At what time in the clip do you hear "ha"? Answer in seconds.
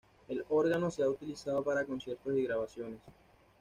1.03-1.07